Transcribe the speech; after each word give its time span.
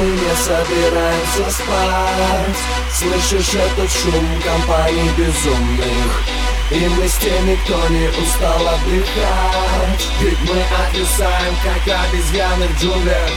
мы 0.00 0.06
не 0.06 0.34
собираемся 0.36 1.50
спать. 1.50 2.56
Слышишь 2.92 3.54
этот 3.54 3.90
шум 3.90 4.42
компаний 4.42 5.10
безумных? 5.16 6.22
И 6.70 6.88
мы 6.88 7.06
с 7.06 7.16
теми, 7.16 7.58
кто 7.64 7.88
не 7.88 8.08
устал 8.08 8.66
отдыхать. 8.66 10.08
Ведь 10.20 10.38
мы 10.48 10.62
отвисаем, 10.86 11.54
как 11.62 12.06
обезьяны 12.06 12.66
в 12.68 12.82
джунглях. 12.82 13.30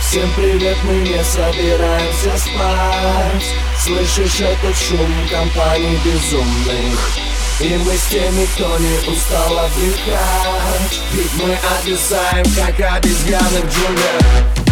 Всем 0.00 0.30
привет, 0.36 0.76
мы 0.84 0.94
не 0.94 1.22
собираемся 1.24 2.38
спать. 2.38 3.54
Слышишь 3.78 4.40
этот 4.40 4.76
шум 4.76 5.10
компаний 5.30 5.98
безумных? 6.04 7.18
И 7.60 7.76
мы 7.76 7.94
с 7.94 8.06
теми, 8.06 8.46
кто 8.54 8.78
не 8.78 9.12
устал 9.12 9.58
отдыхать. 9.58 11.00
Ведь 11.12 11.34
мы 11.34 11.54
отвисаем, 11.78 12.44
как 12.56 12.96
обезьяны 12.96 13.60
в 13.60 13.74
джунглях 13.74 14.62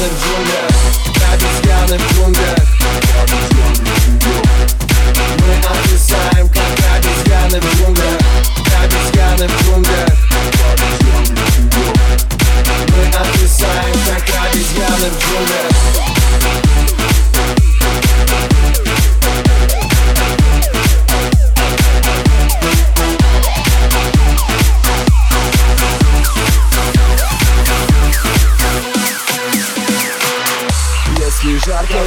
Если 0.00 0.69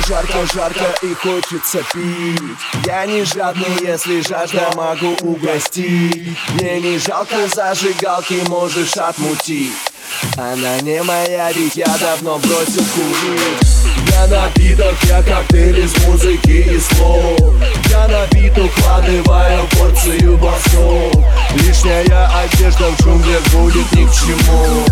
жарко, 0.08 0.46
жарко, 0.54 0.96
и 1.02 1.14
хочется 1.14 1.84
пить. 1.94 2.42
Я 2.86 3.06
не 3.06 3.24
жадный, 3.24 3.78
если 3.82 4.22
жажда 4.22 4.72
могу 4.76 5.16
угостить. 5.22 6.38
Мне 6.54 6.80
не 6.82 6.98
жалко 6.98 7.48
зажигалки, 7.48 8.42
можешь 8.48 8.98
отмутить. 8.98 9.74
Она 10.38 10.80
не 10.82 11.02
моя, 11.04 11.52
ведь 11.54 11.76
я 11.76 11.88
давно 12.00 12.38
бросил 12.40 12.84
курить. 12.96 13.84
Я 14.10 14.28
напиток, 14.28 14.96
я 15.04 15.24
коктейль 15.24 15.80
из 15.80 15.98
музыки 16.06 16.76
и 16.76 16.80
слов. 16.80 17.40
Я 17.90 18.08
напит 18.08 18.58
укладываю 18.58 19.68
порцию 19.78 20.38
басов. 20.38 21.14
Лишняя 21.56 22.30
одежда 22.40 22.90
в 22.92 23.02
джунглях 23.02 23.44
будет 23.50 23.92
ни 23.94 24.06
к 24.06 24.14
чему 24.14 24.86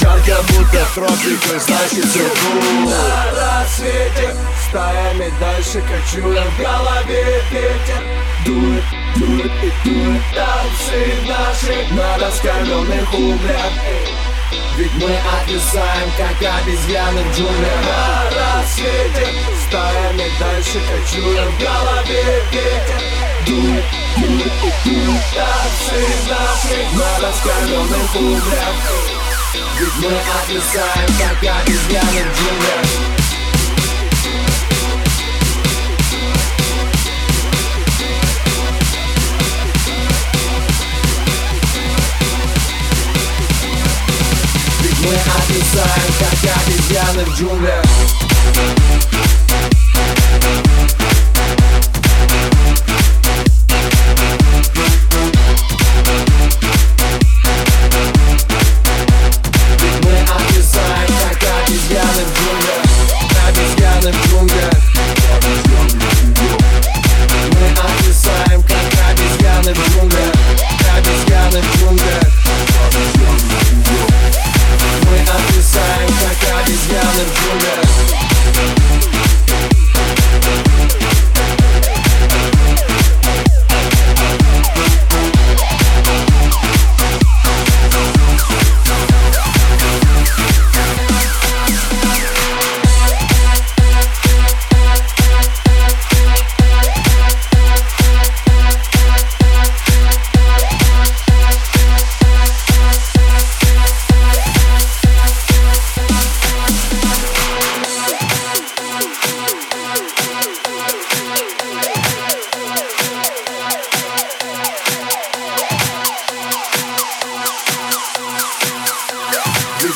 жарко, 0.00 0.42
будто 0.48 0.84
в 0.84 0.94
тропиках, 0.94 1.62
значит 1.62 2.04
все 2.06 2.20
cool 2.20 2.88
На 2.88 3.30
рассвете 3.32 4.34
стаями 4.68 5.32
дальше 5.40 5.82
кочуя 5.82 6.44
в 6.44 6.58
голове 6.58 7.42
ветер. 7.50 8.02
Дует, 8.44 8.84
дует 9.16 9.52
и 9.62 9.72
дует 9.84 10.22
Танцы 10.34 11.14
наши 11.26 11.94
на 11.94 12.18
раскаленных 12.18 13.14
углях. 13.14 13.72
Ведь 14.76 14.94
мы 14.94 15.16
отвисаем, 15.40 16.10
как 16.18 16.36
обезьяны 16.36 17.22
в 17.22 17.36
джунглях. 17.36 17.84
На 17.84 18.30
рассвете 18.36 19.28
стаями 19.68 20.30
дальше 20.40 20.80
кочуя 20.90 21.44
в 21.44 21.58
голове 21.60 22.42
ветер. 22.50 23.00
Дует, 23.46 23.84
дует 24.16 24.52
и 24.62 24.88
дует 24.88 25.22
Танцы 25.34 26.00
наши 26.28 26.96
на 26.96 27.28
раскаленных 27.28 28.16
углях 28.16 29.23
Ведь 29.54 29.94
мы 29.98 30.08
отвисаем, 30.08 31.08
как 31.18 31.38
обезьяны 31.38 32.24
в 32.24 32.38
джунглях 32.38 33.14
Мы 45.04 45.14
отвисаем, 45.14 46.12
как 46.18 46.38
обезьяны 46.66 47.24
в 47.24 47.38
джунглях 47.38 48.13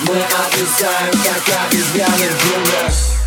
Ведь 0.08 0.16
мы 0.16 0.22
отвисаем, 0.22 1.12
как 1.12 1.66
обезьяны 1.66 2.30
в 2.30 2.42
джунглях 2.42 3.17